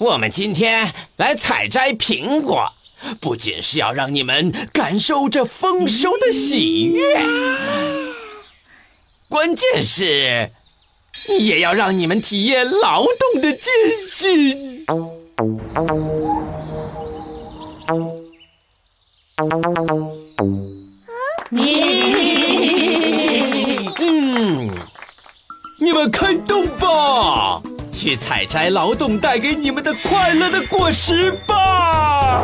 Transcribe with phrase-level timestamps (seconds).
[0.00, 2.64] 我们今天来采摘苹果，
[3.20, 7.20] 不仅是要让你们感受这丰收的喜悦，
[9.28, 10.48] 关键是
[11.38, 13.70] 也要让你们体验劳动的艰
[14.10, 14.86] 辛。
[23.98, 24.70] 嗯，
[25.78, 26.66] 你们开动，
[28.10, 32.42] 去采摘劳动带给你们的快乐的果实吧！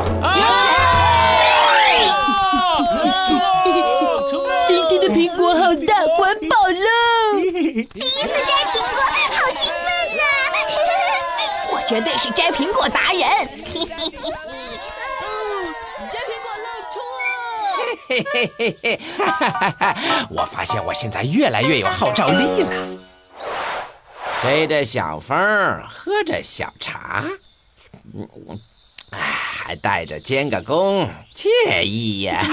[4.68, 7.40] 今天的苹果好大，环保喽！
[7.42, 9.02] 第一次摘苹果，
[9.32, 10.22] 好兴奋呐！
[11.74, 13.18] 我绝对是摘苹果达人。
[13.18, 13.26] 摘
[16.22, 17.28] 苹果乐冲啊！
[18.08, 19.96] 嘿嘿嘿嘿，哈哈哈哈！
[20.30, 22.95] 我发现我现在越来越有号召力了。
[24.46, 25.36] 吹着小风，
[25.88, 27.24] 喝着小茶，
[29.10, 32.46] 哎，还带着煎个工，惬意呀！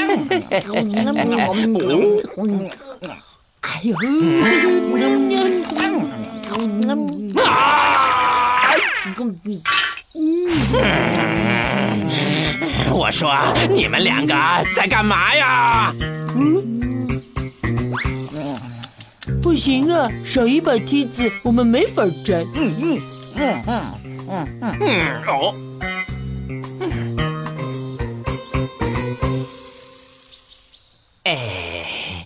[3.62, 3.96] 哎呦，
[7.44, 8.74] 啊！
[12.92, 13.32] 我说
[13.70, 14.34] 你们两个
[14.76, 15.94] 在干嘛呀？
[19.54, 22.44] 不行啊，少一把梯子，我们没法摘。
[22.56, 23.00] 嗯嗯
[23.36, 23.64] 嗯
[24.28, 25.54] 嗯嗯嗯哦，
[31.26, 32.26] 哎，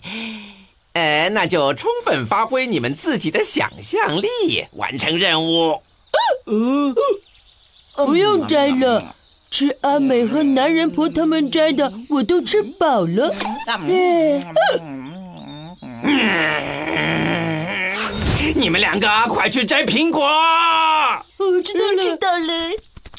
[0.94, 5.78] 呃，那就充分发挥你们自己的想象力，完成任务。
[8.06, 9.14] 不用摘了，
[9.50, 13.30] 吃阿美和男人婆他们摘的，我都吃饱了。
[18.54, 20.24] 你们两个快去摘苹果！
[20.24, 22.52] 哦，知道了，知道了，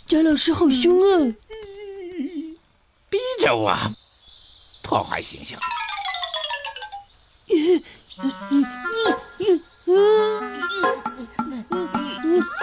[0.08, 1.34] 贾老师好凶啊！
[3.10, 3.76] 逼着我
[4.84, 5.60] 破坏形象。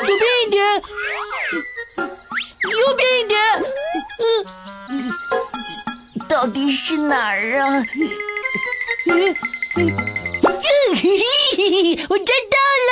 [0.05, 0.83] 左边一点，
[2.71, 3.37] 右边一点。
[6.29, 7.83] 到底是哪儿啊？
[12.09, 12.91] 我摘到了。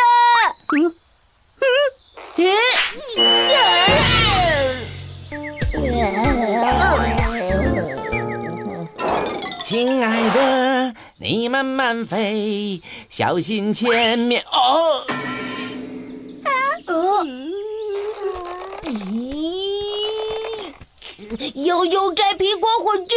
[9.62, 15.00] 亲爱的，你慢慢飞，小心前面哦。
[18.84, 20.72] 咦，
[21.64, 23.16] 悠悠摘苹果火箭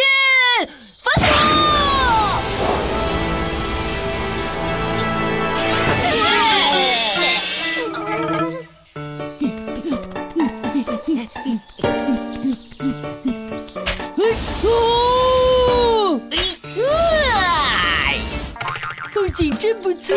[19.37, 20.15] 景真不错。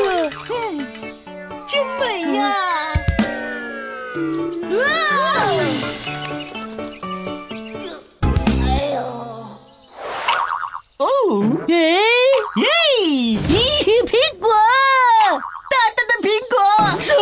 [1.69, 2.41] 真美呀！
[8.65, 8.99] 哎呦，
[10.97, 11.05] 哦，
[11.69, 11.77] 耶，
[12.57, 12.67] 耶！
[12.97, 13.39] 咦，
[14.07, 14.49] 苹果，
[15.69, 16.57] 大大的苹果！
[16.99, 17.13] 唰！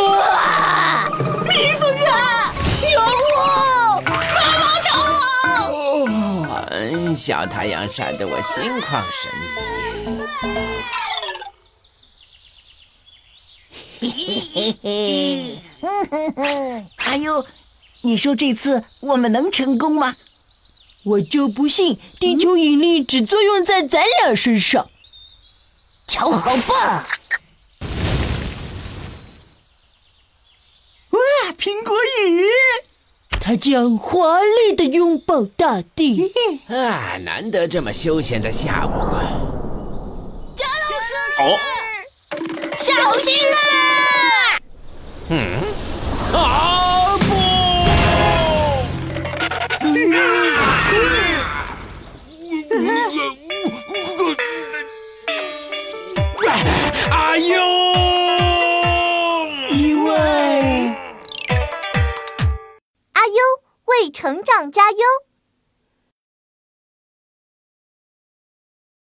[1.48, 2.54] 蜜蜂啊，
[2.92, 3.36] 有我，
[4.06, 4.88] 毛毛虫！
[5.74, 6.06] 哦，
[7.16, 9.77] 小太阳晒得我心旷神怡。
[14.28, 15.56] 嘿嘿，
[16.96, 17.46] 哎呦，
[18.02, 20.16] 你说这次我们能成功吗？
[21.04, 24.90] 我就不信地球引力只作用在咱俩身上。
[26.06, 27.06] 瞧好吧！
[31.10, 31.18] 哇，
[31.56, 31.96] 苹果
[32.28, 32.44] 雨！
[33.40, 36.30] 它将华丽的拥抱大地。
[36.68, 39.24] 啊，难得这么休闲的下午啊！
[40.54, 41.44] 贾老师，哦，
[42.76, 43.57] 小心啊！
[45.30, 45.60] 嗯
[46.32, 47.28] 啊不！
[57.10, 57.54] 哎呦！
[59.70, 60.08] 意外。
[63.12, 63.34] 阿优
[63.84, 64.96] 为成长加油。